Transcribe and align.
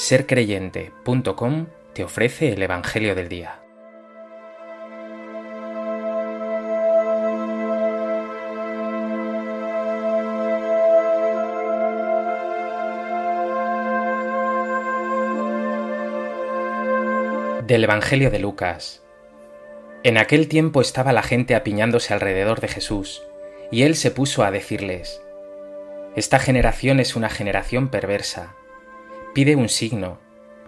sercreyente.com 0.00 1.66
te 1.92 2.02
ofrece 2.02 2.54
el 2.54 2.62
Evangelio 2.62 3.14
del 3.14 3.28
Día. 3.28 3.60
Del 17.66 17.84
Evangelio 17.84 18.30
de 18.30 18.38
Lucas. 18.38 19.02
En 20.02 20.16
aquel 20.16 20.48
tiempo 20.48 20.80
estaba 20.80 21.12
la 21.12 21.22
gente 21.22 21.54
apiñándose 21.54 22.14
alrededor 22.14 22.60
de 22.60 22.68
Jesús, 22.68 23.22
y 23.70 23.82
él 23.82 23.94
se 23.94 24.10
puso 24.10 24.44
a 24.44 24.50
decirles, 24.50 25.20
Esta 26.16 26.38
generación 26.38 27.00
es 27.00 27.16
una 27.16 27.28
generación 27.28 27.90
perversa 27.90 28.56
Pide 29.32 29.54
un 29.54 29.68
signo, 29.68 30.18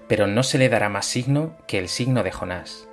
pero 0.06 0.28
no 0.28 0.44
se 0.44 0.56
le 0.56 0.68
dará 0.68 0.88
más 0.88 1.04
signo 1.06 1.56
que 1.66 1.80
el 1.80 1.88
signo 1.88 2.22
de 2.22 2.30
Jonás. 2.30 2.88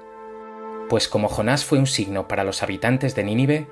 Pues 0.90 1.08
como 1.08 1.30
Jonás 1.30 1.64
fue 1.64 1.78
un 1.78 1.86
signo 1.86 2.28
para 2.28 2.44
los 2.44 2.64
habitantes 2.64 3.14
de 3.14 3.24
Nínive, 3.24 3.68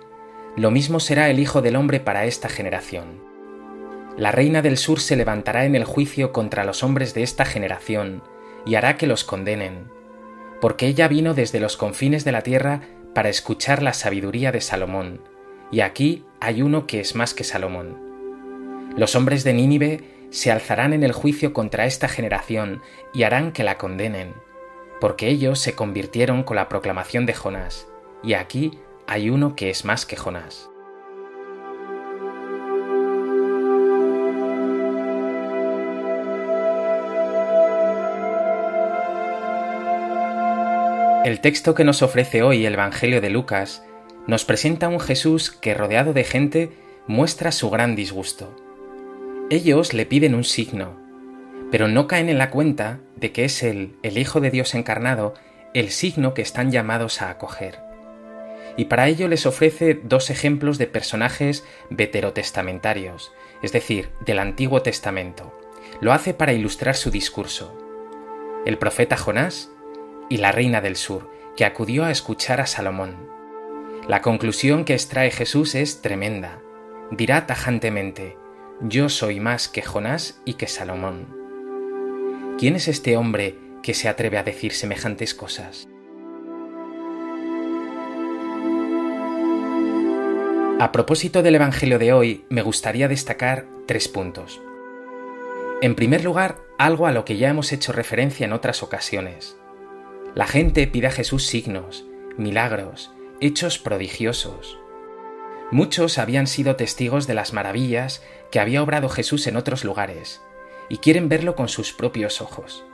lo 0.55 0.69
mismo 0.69 0.99
será 0.99 1.29
el 1.31 1.39
Hijo 1.39 1.63
del 1.63 1.75
Hombre 1.75 1.99
para 1.99 2.25
esta 2.25 2.49
generación. 2.49 3.23
La 4.15 4.31
reina 4.31 4.61
del 4.61 4.77
sur 4.77 4.99
se 4.99 5.15
levantará 5.15 5.65
en 5.65 5.75
el 5.75 5.85
juicio 5.85 6.31
contra 6.31 6.63
los 6.63 6.83
hombres 6.83 7.15
de 7.15 7.23
esta 7.23 7.45
generación 7.45 8.21
y 8.63 8.75
hará 8.75 8.95
que 8.97 9.07
los 9.07 9.23
condenen, 9.23 9.89
porque 10.61 10.85
ella 10.85 11.07
vino 11.07 11.33
desde 11.33 11.59
los 11.59 11.77
confines 11.77 12.25
de 12.25 12.31
la 12.31 12.41
tierra 12.41 12.81
para 13.15 13.29
escuchar 13.29 13.81
la 13.81 13.93
sabiduría 13.93 14.51
de 14.51 14.61
Salomón, 14.61 15.21
y 15.71 15.79
aquí 15.79 16.25
hay 16.39 16.61
uno 16.61 16.85
que 16.85 16.99
es 16.99 17.15
más 17.15 17.33
que 17.33 17.43
Salomón. 17.43 18.93
Los 18.95 19.15
hombres 19.15 19.43
de 19.43 19.53
Nínive 19.53 20.16
se 20.29 20.51
alzarán 20.51 20.93
en 20.93 21.03
el 21.03 21.11
juicio 21.11 21.53
contra 21.53 21.85
esta 21.85 22.07
generación 22.07 22.81
y 23.13 23.23
harán 23.23 23.51
que 23.51 23.63
la 23.63 23.77
condenen, 23.77 24.33
porque 24.99 25.27
ellos 25.27 25.59
se 25.59 25.73
convirtieron 25.73 26.43
con 26.43 26.55
la 26.55 26.69
proclamación 26.69 27.25
de 27.25 27.33
Jonás, 27.33 27.87
y 28.23 28.33
aquí 28.33 28.79
hay 29.07 29.29
uno 29.29 29.55
que 29.55 29.69
es 29.69 29.85
más 29.85 30.05
que 30.05 30.15
Jonás. 30.15 30.69
El 41.23 41.41
texto 41.41 41.75
que 41.75 41.83
nos 41.83 42.01
ofrece 42.03 42.41
hoy 42.41 42.65
el 42.65 42.75
Evangelio 42.75 43.19
de 43.19 43.29
Lucas 43.29 43.83
nos 44.27 44.45
presenta 44.45 44.87
un 44.87 45.01
Jesús 45.01 45.51
que 45.51 45.73
rodeado 45.73 46.13
de 46.13 46.23
gente 46.23 46.71
muestra 47.05 47.51
su 47.51 47.69
gran 47.69 47.97
disgusto 47.97 48.66
ellos 49.49 49.93
le 49.93 50.05
piden 50.05 50.35
un 50.35 50.43
signo, 50.43 50.97
pero 51.71 51.87
no 51.87 52.07
caen 52.07 52.27
en 52.27 52.37
la 52.37 52.49
cuenta 52.49 52.99
de 53.15 53.31
que 53.31 53.45
es 53.45 53.63
Él, 53.63 53.95
el 54.03 54.17
Hijo 54.17 54.41
de 54.41 54.51
Dios 54.51 54.75
encarnado, 54.75 55.35
el 55.73 55.89
signo 55.89 56.33
que 56.33 56.41
están 56.41 56.69
llamados 56.69 57.21
a 57.21 57.29
acoger. 57.29 57.79
Y 58.75 58.85
para 58.85 59.07
ello 59.07 59.29
les 59.29 59.45
ofrece 59.45 59.99
dos 60.03 60.29
ejemplos 60.29 60.77
de 60.77 60.87
personajes 60.87 61.63
veterotestamentarios, 61.89 63.31
es 63.61 63.71
decir, 63.71 64.09
del 64.25 64.39
Antiguo 64.39 64.81
Testamento. 64.81 65.57
Lo 66.01 66.11
hace 66.11 66.33
para 66.33 66.53
ilustrar 66.53 66.95
su 66.95 67.09
discurso. 67.09 67.75
El 68.65 68.77
profeta 68.77 69.15
Jonás 69.15 69.71
y 70.29 70.37
la 70.37 70.51
reina 70.51 70.81
del 70.81 70.97
sur, 70.97 71.31
que 71.55 71.63
acudió 71.63 72.03
a 72.03 72.11
escuchar 72.11 72.59
a 72.59 72.67
Salomón. 72.67 73.15
La 74.09 74.21
conclusión 74.21 74.83
que 74.83 74.93
extrae 74.93 75.31
Jesús 75.31 75.73
es 75.73 76.01
tremenda. 76.01 76.59
Dirá 77.11 77.47
tajantemente, 77.47 78.37
yo 78.81 79.09
soy 79.09 79.39
más 79.39 79.67
que 79.67 79.81
Jonás 79.81 80.39
y 80.45 80.53
que 80.53 80.67
Salomón. 80.67 81.35
¿Quién 82.59 82.75
es 82.75 82.87
este 82.87 83.17
hombre 83.17 83.55
que 83.81 83.93
se 83.93 84.07
atreve 84.07 84.37
a 84.37 84.43
decir 84.43 84.73
semejantes 84.73 85.33
cosas? 85.33 85.87
A 90.79 90.91
propósito 90.91 91.41
del 91.41 91.55
Evangelio 91.55 91.97
de 91.97 92.13
hoy, 92.13 92.45
me 92.49 92.61
gustaría 92.61 93.07
destacar 93.07 93.65
tres 93.87 94.07
puntos. 94.07 94.61
En 95.81 95.95
primer 95.95 96.23
lugar, 96.23 96.57
algo 96.77 97.07
a 97.07 97.11
lo 97.11 97.25
que 97.25 97.37
ya 97.37 97.49
hemos 97.49 97.71
hecho 97.71 97.93
referencia 97.93 98.45
en 98.45 98.53
otras 98.53 98.83
ocasiones. 98.83 99.57
La 100.35 100.45
gente 100.45 100.85
pide 100.85 101.07
a 101.07 101.11
Jesús 101.11 101.47
signos, 101.47 102.05
milagros, 102.37 103.11
hechos 103.41 103.79
prodigiosos. 103.79 104.77
Muchos 105.71 106.17
habían 106.17 106.47
sido 106.47 106.77
testigos 106.77 107.27
de 107.27 107.33
las 107.33 107.51
maravillas 107.51 108.23
que 108.51 108.59
había 108.59 108.81
obrado 108.81 109.09
Jesús 109.09 109.47
en 109.47 109.57
otros 109.57 109.83
lugares, 109.83 110.41
y 110.87 110.97
quieren 110.97 111.27
verlo 111.27 111.55
con 111.55 111.67
sus 111.67 111.91
propios 111.91 112.41
ojos. 112.41 112.85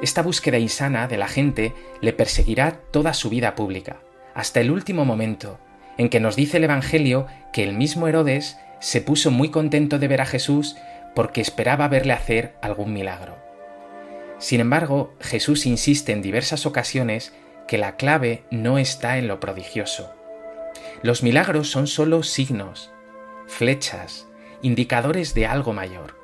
Esta 0.00 0.22
búsqueda 0.22 0.58
insana 0.58 1.08
de 1.08 1.16
la 1.16 1.26
gente 1.28 1.74
le 2.00 2.12
perseguirá 2.12 2.80
toda 2.90 3.14
su 3.14 3.30
vida 3.30 3.56
pública, 3.56 4.00
hasta 4.34 4.60
el 4.60 4.70
último 4.70 5.04
momento, 5.04 5.58
en 5.98 6.08
que 6.08 6.20
nos 6.20 6.36
dice 6.36 6.58
el 6.58 6.64
Evangelio 6.64 7.26
que 7.52 7.64
el 7.64 7.74
mismo 7.74 8.06
Herodes 8.06 8.56
se 8.80 9.00
puso 9.00 9.30
muy 9.30 9.50
contento 9.50 9.98
de 9.98 10.08
ver 10.08 10.20
a 10.20 10.26
Jesús 10.26 10.76
porque 11.14 11.40
esperaba 11.40 11.88
verle 11.88 12.12
hacer 12.12 12.54
algún 12.62 12.92
milagro. 12.92 13.36
Sin 14.38 14.60
embargo, 14.60 15.14
Jesús 15.20 15.66
insiste 15.66 16.12
en 16.12 16.22
diversas 16.22 16.64
ocasiones 16.64 17.32
que 17.68 17.78
la 17.78 17.96
clave 17.96 18.44
no 18.50 18.78
está 18.78 19.18
en 19.18 19.28
lo 19.28 19.38
prodigioso, 19.38 20.12
los 21.02 21.22
milagros 21.22 21.70
son 21.70 21.86
solo 21.86 22.22
signos, 22.22 22.92
flechas, 23.46 24.28
indicadores 24.62 25.34
de 25.34 25.46
algo 25.46 25.72
mayor. 25.72 26.16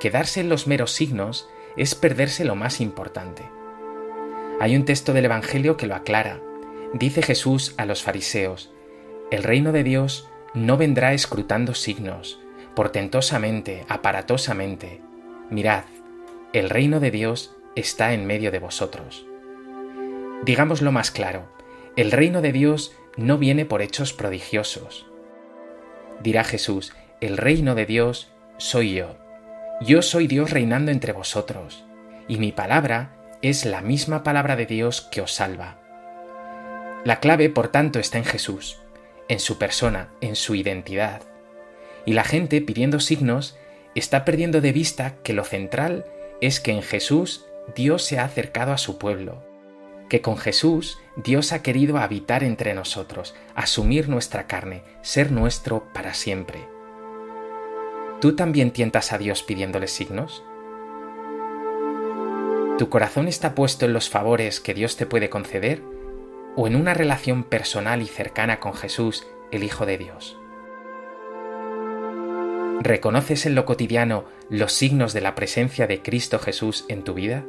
Quedarse 0.00 0.40
en 0.40 0.48
los 0.48 0.66
meros 0.66 0.92
signos 0.92 1.48
es 1.76 1.94
perderse 1.94 2.44
lo 2.44 2.54
más 2.54 2.80
importante. 2.80 3.44
Hay 4.60 4.76
un 4.76 4.84
texto 4.84 5.12
del 5.12 5.24
Evangelio 5.24 5.76
que 5.76 5.86
lo 5.86 5.94
aclara. 5.94 6.40
Dice 6.92 7.22
Jesús 7.22 7.74
a 7.76 7.86
los 7.86 8.02
fariseos, 8.02 8.70
el 9.30 9.42
reino 9.42 9.72
de 9.72 9.82
Dios 9.82 10.28
no 10.54 10.76
vendrá 10.76 11.12
escrutando 11.12 11.74
signos, 11.74 12.40
portentosamente, 12.76 13.84
aparatosamente. 13.88 15.00
Mirad, 15.50 15.84
el 16.52 16.70
reino 16.70 17.00
de 17.00 17.10
Dios 17.10 17.56
está 17.74 18.12
en 18.12 18.26
medio 18.26 18.52
de 18.52 18.60
vosotros. 18.60 19.26
Digámoslo 20.44 20.92
más 20.92 21.10
claro, 21.10 21.48
el 21.96 22.12
reino 22.12 22.42
de 22.42 22.52
Dios 22.52 22.94
no 23.16 23.38
viene 23.38 23.64
por 23.64 23.82
hechos 23.82 24.12
prodigiosos. 24.12 25.06
Dirá 26.20 26.44
Jesús, 26.44 26.92
el 27.20 27.36
reino 27.36 27.74
de 27.74 27.86
Dios 27.86 28.32
soy 28.58 28.94
yo. 28.94 29.16
Yo 29.80 30.02
soy 30.02 30.26
Dios 30.26 30.50
reinando 30.50 30.90
entre 30.90 31.12
vosotros, 31.12 31.84
y 32.28 32.38
mi 32.38 32.52
palabra 32.52 33.16
es 33.42 33.64
la 33.64 33.82
misma 33.82 34.22
palabra 34.22 34.56
de 34.56 34.66
Dios 34.66 35.02
que 35.02 35.20
os 35.20 35.32
salva. 35.32 35.78
La 37.04 37.20
clave, 37.20 37.50
por 37.50 37.68
tanto, 37.68 37.98
está 37.98 38.18
en 38.18 38.24
Jesús, 38.24 38.78
en 39.28 39.40
su 39.40 39.58
persona, 39.58 40.08
en 40.20 40.36
su 40.36 40.54
identidad. 40.54 41.22
Y 42.06 42.14
la 42.14 42.24
gente, 42.24 42.60
pidiendo 42.62 43.00
signos, 43.00 43.58
está 43.94 44.24
perdiendo 44.24 44.60
de 44.60 44.72
vista 44.72 45.16
que 45.22 45.34
lo 45.34 45.44
central 45.44 46.06
es 46.40 46.60
que 46.60 46.72
en 46.72 46.82
Jesús 46.82 47.46
Dios 47.74 48.02
se 48.04 48.18
ha 48.18 48.24
acercado 48.24 48.72
a 48.72 48.78
su 48.78 48.98
pueblo, 48.98 49.42
que 50.14 50.22
con 50.22 50.36
Jesús 50.36 51.00
Dios 51.16 51.52
ha 51.52 51.60
querido 51.60 51.98
habitar 51.98 52.44
entre 52.44 52.72
nosotros, 52.72 53.34
asumir 53.56 54.08
nuestra 54.08 54.46
carne, 54.46 54.84
ser 55.02 55.32
nuestro 55.32 55.92
para 55.92 56.14
siempre. 56.14 56.68
¿Tú 58.20 58.36
también 58.36 58.70
tientas 58.70 59.12
a 59.12 59.18
Dios 59.18 59.42
pidiéndole 59.42 59.88
signos? 59.88 60.44
¿Tu 62.78 62.88
corazón 62.88 63.26
está 63.26 63.56
puesto 63.56 63.86
en 63.86 63.92
los 63.92 64.08
favores 64.08 64.60
que 64.60 64.72
Dios 64.72 64.96
te 64.96 65.04
puede 65.04 65.30
conceder 65.30 65.82
o 66.54 66.68
en 66.68 66.76
una 66.76 66.94
relación 66.94 67.42
personal 67.42 68.00
y 68.00 68.06
cercana 68.06 68.60
con 68.60 68.74
Jesús, 68.74 69.26
el 69.50 69.64
Hijo 69.64 69.84
de 69.84 69.98
Dios? 69.98 70.38
¿Reconoces 72.82 73.46
en 73.46 73.56
lo 73.56 73.64
cotidiano 73.64 74.26
los 74.48 74.74
signos 74.74 75.12
de 75.12 75.22
la 75.22 75.34
presencia 75.34 75.88
de 75.88 76.02
Cristo 76.02 76.38
Jesús 76.38 76.84
en 76.86 77.02
tu 77.02 77.14
vida? 77.14 77.44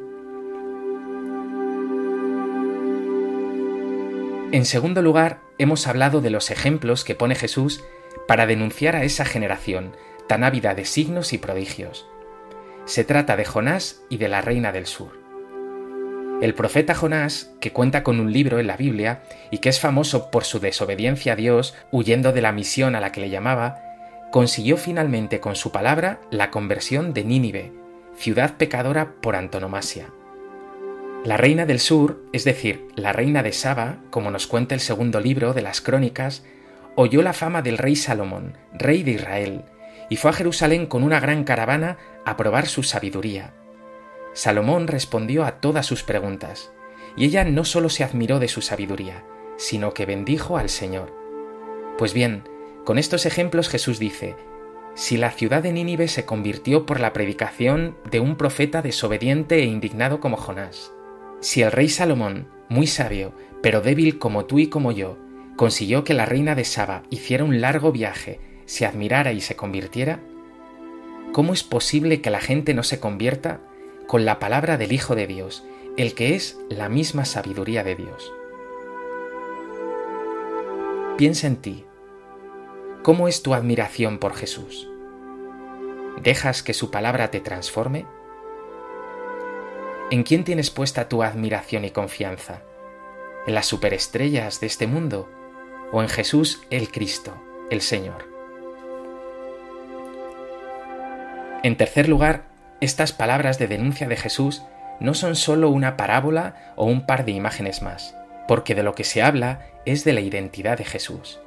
En 4.55 4.63
segundo 4.63 5.01
lugar, 5.01 5.41
hemos 5.57 5.85
hablado 5.85 6.21
de 6.21 6.29
los 6.29 6.49
ejemplos 6.49 7.03
que 7.03 7.13
pone 7.13 7.35
Jesús 7.35 7.83
para 8.25 8.47
denunciar 8.47 8.95
a 8.95 9.03
esa 9.03 9.25
generación 9.25 9.97
tan 10.29 10.45
ávida 10.45 10.73
de 10.73 10.85
signos 10.85 11.33
y 11.33 11.37
prodigios. 11.37 12.07
Se 12.85 13.03
trata 13.03 13.35
de 13.35 13.43
Jonás 13.43 14.03
y 14.09 14.15
de 14.15 14.29
la 14.29 14.39
reina 14.39 14.71
del 14.71 14.85
sur. 14.85 15.19
El 16.41 16.53
profeta 16.53 16.95
Jonás, 16.95 17.51
que 17.59 17.73
cuenta 17.73 18.01
con 18.01 18.21
un 18.21 18.31
libro 18.31 18.57
en 18.57 18.67
la 18.67 18.77
Biblia 18.77 19.23
y 19.51 19.57
que 19.57 19.67
es 19.67 19.81
famoso 19.81 20.31
por 20.31 20.45
su 20.45 20.61
desobediencia 20.61 21.33
a 21.33 21.35
Dios, 21.35 21.75
huyendo 21.91 22.31
de 22.31 22.41
la 22.41 22.53
misión 22.53 22.95
a 22.95 23.01
la 23.01 23.11
que 23.11 23.19
le 23.19 23.29
llamaba, 23.29 23.81
consiguió 24.31 24.77
finalmente 24.77 25.41
con 25.41 25.57
su 25.57 25.73
palabra 25.73 26.21
la 26.31 26.49
conversión 26.49 27.13
de 27.13 27.25
Nínive, 27.25 27.73
ciudad 28.15 28.55
pecadora 28.55 29.15
por 29.21 29.35
antonomasia. 29.35 30.11
La 31.25 31.37
reina 31.37 31.65
del 31.65 31.79
sur, 31.79 32.21
es 32.33 32.43
decir, 32.43 32.87
la 32.95 33.11
reina 33.11 33.41
de 33.41 33.51
Saba, 33.51 33.97
como 34.11 34.29
nos 34.29 34.45
cuenta 34.45 34.75
el 34.75 34.79
segundo 34.79 35.19
libro 35.19 35.55
de 35.55 35.63
las 35.63 35.81
Crónicas, 35.81 36.43
oyó 36.93 37.23
la 37.23 37.33
fama 37.33 37.63
del 37.63 37.79
rey 37.79 37.95
Salomón, 37.95 38.59
rey 38.73 39.01
de 39.01 39.13
Israel, 39.13 39.63
y 40.07 40.17
fue 40.17 40.29
a 40.29 40.33
Jerusalén 40.33 40.85
con 40.85 41.01
una 41.01 41.19
gran 41.19 41.43
caravana 41.43 41.97
a 42.25 42.37
probar 42.37 42.67
su 42.67 42.83
sabiduría. 42.83 43.55
Salomón 44.33 44.85
respondió 44.85 45.45
a 45.45 45.53
todas 45.53 45.87
sus 45.87 46.03
preguntas, 46.03 46.71
y 47.17 47.25
ella 47.25 47.43
no 47.43 47.65
solo 47.65 47.89
se 47.89 48.03
admiró 48.03 48.37
de 48.37 48.47
su 48.47 48.61
sabiduría, 48.61 49.23
sino 49.57 49.95
que 49.95 50.05
bendijo 50.05 50.59
al 50.59 50.69
Señor. 50.69 51.11
Pues 51.97 52.13
bien, 52.13 52.43
con 52.83 52.99
estos 52.99 53.25
ejemplos 53.25 53.67
Jesús 53.67 53.97
dice, 53.97 54.35
si 54.93 55.17
la 55.17 55.31
ciudad 55.31 55.63
de 55.63 55.73
Nínive 55.73 56.07
se 56.07 56.25
convirtió 56.25 56.85
por 56.85 56.99
la 56.99 57.13
predicación 57.13 57.97
de 58.11 58.19
un 58.19 58.35
profeta 58.35 58.83
desobediente 58.83 59.55
e 59.55 59.65
indignado 59.65 60.19
como 60.19 60.37
Jonás, 60.37 60.91
si 61.45 61.61
el 61.61 61.71
rey 61.71 61.89
Salomón, 61.89 62.47
muy 62.69 62.87
sabio, 62.87 63.31
pero 63.61 63.79
débil 63.79 64.17
como 64.17 64.45
tú 64.45 64.57
y 64.57 64.65
como 64.65 64.91
yo, 64.91 65.19
consiguió 65.55 66.03
que 66.03 66.15
la 66.15 66.25
reina 66.25 66.55
de 66.55 66.65
Saba 66.65 67.03
hiciera 67.11 67.43
un 67.43 67.61
largo 67.61 67.91
viaje, 67.91 68.39
se 68.65 68.83
admirara 68.83 69.31
y 69.31 69.41
se 69.41 69.55
convirtiera, 69.55 70.21
¿cómo 71.33 71.53
es 71.53 71.61
posible 71.61 72.19
que 72.19 72.31
la 72.31 72.39
gente 72.39 72.73
no 72.73 72.81
se 72.81 72.99
convierta 72.99 73.61
con 74.07 74.25
la 74.25 74.39
palabra 74.39 74.77
del 74.77 74.91
Hijo 74.91 75.13
de 75.13 75.27
Dios, 75.27 75.63
el 75.97 76.15
que 76.15 76.33
es 76.33 76.57
la 76.67 76.89
misma 76.89 77.25
sabiduría 77.25 77.83
de 77.83 77.95
Dios? 77.95 78.33
Piensa 81.15 81.45
en 81.45 81.57
ti. 81.57 81.85
¿Cómo 83.03 83.27
es 83.27 83.43
tu 83.43 83.53
admiración 83.53 84.17
por 84.17 84.33
Jesús? 84.33 84.89
¿Dejas 86.23 86.63
que 86.63 86.73
su 86.73 86.89
palabra 86.89 87.29
te 87.29 87.39
transforme? 87.39 88.07
¿En 90.11 90.21
quién 90.21 90.43
tienes 90.43 90.69
puesta 90.69 91.09
tu 91.09 91.23
admiración 91.23 91.83
y 91.83 91.89
confianza? 91.89 92.61
¿En 93.47 93.55
las 93.55 93.65
superestrellas 93.65 94.59
de 94.59 94.67
este 94.67 94.85
mundo 94.85 95.27
o 95.91 96.03
en 96.03 96.09
Jesús 96.09 96.61
el 96.69 96.91
Cristo, 96.91 97.35
el 97.71 97.81
Señor? 97.81 98.29
En 101.63 101.75
tercer 101.75 102.07
lugar, 102.07 102.43
estas 102.81 103.13
palabras 103.13 103.57
de 103.57 103.67
denuncia 103.67 104.07
de 104.07 104.15
Jesús 104.15 104.61
no 104.99 105.15
son 105.15 105.35
sólo 105.35 105.71
una 105.71 105.97
parábola 105.97 106.73
o 106.75 106.85
un 106.85 107.07
par 107.07 107.25
de 107.25 107.31
imágenes 107.31 107.81
más, 107.81 108.15
porque 108.47 108.75
de 108.75 108.83
lo 108.83 108.93
que 108.93 109.05
se 109.05 109.23
habla 109.23 109.65
es 109.85 110.03
de 110.03 110.13
la 110.13 110.21
identidad 110.21 110.77
de 110.77 110.85
Jesús. 110.85 111.39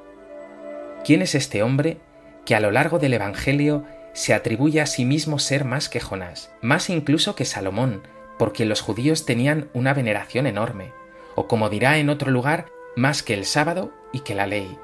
¿Quién 1.04 1.22
es 1.22 1.36
este 1.36 1.62
hombre 1.62 1.98
que 2.44 2.56
a 2.56 2.60
lo 2.60 2.72
largo 2.72 2.98
del 2.98 3.14
Evangelio 3.14 3.84
se 4.14 4.34
atribuye 4.34 4.80
a 4.80 4.86
sí 4.86 5.04
mismo 5.04 5.38
ser 5.38 5.64
más 5.64 5.88
que 5.88 6.00
Jonás, 6.00 6.50
más 6.60 6.90
incluso 6.90 7.36
que 7.36 7.44
Salomón, 7.44 8.02
porque 8.38 8.64
los 8.64 8.80
judíos 8.80 9.26
tenían 9.26 9.68
una 9.74 9.94
veneración 9.94 10.46
enorme, 10.46 10.92
o 11.34 11.48
como 11.48 11.68
dirá 11.68 11.98
en 11.98 12.08
otro 12.08 12.30
lugar, 12.30 12.66
más 12.96 13.22
que 13.22 13.34
el 13.34 13.44
sábado 13.44 13.92
y 14.12 14.20
que 14.20 14.34
la 14.34 14.46
ley. 14.46 14.78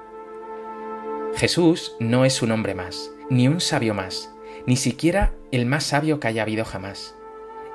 Jesús 1.37 1.97
no 1.99 2.25
es 2.25 2.43
un 2.43 2.53
hombre 2.53 2.75
más, 2.75 3.11
ni 3.31 3.49
un 3.49 3.61
sabio 3.61 3.95
más, 3.95 4.33
ni 4.67 4.77
siquiera 4.77 5.33
el 5.51 5.67
más 5.67 5.85
sabio 5.85 6.21
que 6.21 6.29
haya 6.29 6.43
habido 6.43 6.65
jamás. 6.65 7.17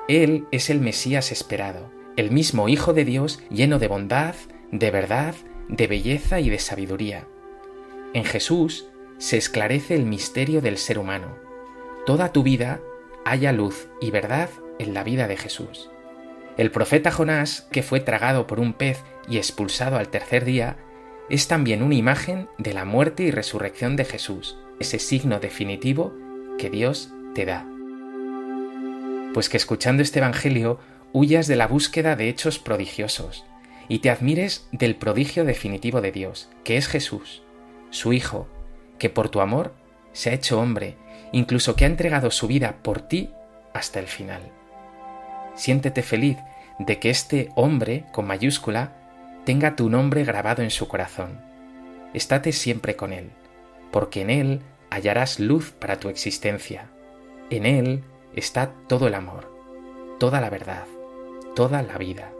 Él 0.08 0.46
es 0.50 0.70
el 0.70 0.80
Mesías 0.80 1.30
esperado, 1.30 1.90
el 2.16 2.30
mismo 2.30 2.68
Hijo 2.68 2.92
de 2.92 3.04
Dios 3.04 3.40
lleno 3.50 3.78
de 3.78 3.88
bondad, 3.88 4.34
de 4.72 4.90
verdad, 4.90 5.34
de 5.68 5.86
belleza 5.86 6.40
y 6.40 6.50
de 6.50 6.58
sabiduría. 6.58 7.26
En 8.12 8.24
Jesús 8.24 8.88
se 9.18 9.36
esclarece 9.36 9.94
el 9.94 10.04
misterio 10.04 10.60
del 10.60 10.78
ser 10.78 10.98
humano. 10.98 11.36
Toda 12.06 12.32
tu 12.32 12.42
vida 12.42 12.80
haya 13.24 13.52
luz 13.52 13.88
y 14.00 14.10
verdad 14.10 14.48
en 14.80 14.94
la 14.94 15.04
vida 15.04 15.28
de 15.28 15.36
Jesús. 15.36 15.90
El 16.56 16.70
profeta 16.70 17.10
Jonás, 17.10 17.68
que 17.70 17.82
fue 17.82 18.00
tragado 18.00 18.46
por 18.46 18.60
un 18.60 18.72
pez 18.72 19.02
y 19.28 19.36
expulsado 19.36 19.96
al 19.96 20.08
tercer 20.08 20.44
día, 20.44 20.78
es 21.28 21.48
también 21.48 21.82
una 21.82 21.94
imagen 21.94 22.48
de 22.58 22.72
la 22.72 22.84
muerte 22.84 23.22
y 23.22 23.30
resurrección 23.30 23.94
de 23.94 24.04
Jesús, 24.04 24.58
ese 24.80 24.98
signo 24.98 25.38
definitivo 25.38 26.14
que 26.58 26.70
Dios 26.70 27.12
te 27.34 27.44
da. 27.44 27.66
Pues 29.34 29.48
que 29.48 29.58
escuchando 29.58 30.02
este 30.02 30.18
Evangelio 30.18 30.80
huyas 31.12 31.46
de 31.46 31.56
la 31.56 31.66
búsqueda 31.66 32.16
de 32.16 32.28
hechos 32.28 32.58
prodigiosos 32.58 33.44
y 33.86 33.98
te 33.98 34.10
admires 34.10 34.66
del 34.72 34.96
prodigio 34.96 35.44
definitivo 35.44 36.00
de 36.00 36.10
Dios, 36.10 36.48
que 36.64 36.76
es 36.76 36.88
Jesús, 36.88 37.42
su 37.90 38.12
Hijo, 38.12 38.48
que 38.98 39.10
por 39.10 39.28
tu 39.28 39.40
amor 39.40 39.74
se 40.12 40.30
ha 40.30 40.34
hecho 40.34 40.58
hombre, 40.58 40.96
incluso 41.32 41.76
que 41.76 41.84
ha 41.84 41.88
entregado 41.88 42.30
su 42.30 42.46
vida 42.46 42.78
por 42.82 43.02
ti 43.02 43.30
hasta 43.72 44.00
el 44.00 44.06
final. 44.06 44.59
Siéntete 45.60 46.00
feliz 46.00 46.38
de 46.78 46.98
que 46.98 47.10
este 47.10 47.50
hombre, 47.54 48.06
con 48.12 48.26
mayúscula, 48.26 48.94
tenga 49.44 49.76
tu 49.76 49.90
nombre 49.90 50.24
grabado 50.24 50.62
en 50.62 50.70
su 50.70 50.88
corazón. 50.88 51.38
Estate 52.14 52.52
siempre 52.52 52.96
con 52.96 53.12
él, 53.12 53.28
porque 53.90 54.22
en 54.22 54.30
él 54.30 54.62
hallarás 54.88 55.38
luz 55.38 55.70
para 55.72 56.00
tu 56.00 56.08
existencia. 56.08 56.86
En 57.50 57.66
él 57.66 58.04
está 58.34 58.72
todo 58.88 59.06
el 59.06 59.14
amor, 59.14 59.54
toda 60.18 60.40
la 60.40 60.48
verdad, 60.48 60.86
toda 61.54 61.82
la 61.82 61.98
vida. 61.98 62.32